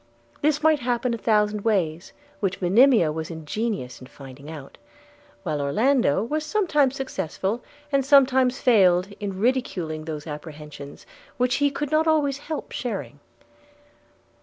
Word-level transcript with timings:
This 0.41 0.63
might 0.63 0.79
happen 0.79 1.13
a 1.13 1.17
thousand 1.19 1.61
ways, 1.63 2.11
which 2.39 2.59
Monimia 2.59 3.11
was 3.11 3.29
ingenious 3.29 4.01
in 4.01 4.07
finding 4.07 4.49
out; 4.49 4.79
while 5.43 5.61
Orlando 5.61 6.23
was 6.23 6.43
sometimes 6.43 6.95
successful, 6.95 7.63
and 7.91 8.03
sometimes 8.03 8.59
failed, 8.59 9.09
in 9.19 9.37
ridiculing 9.39 10.05
those 10.05 10.25
apprehensions 10.25 11.05
which 11.37 11.57
he 11.57 11.69
could 11.69 11.91
not 11.91 12.07
always 12.07 12.39
help 12.39 12.71
sharing. 12.71 13.19